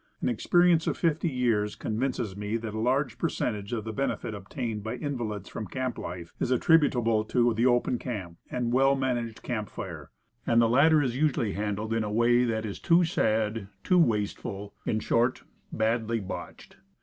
[0.19, 4.83] An experience of fifty years convinces me that a large percentage of the benefit obtained
[4.83, 8.71] by invalids from camp life is attributable to the open camp and The "Guides Camp"
[8.71, 10.09] 41 well managed camp fire.
[10.47, 14.73] And the latter is usually handled in a way that is too sad, too wasteful;
[14.87, 16.77] itf short, badly botched.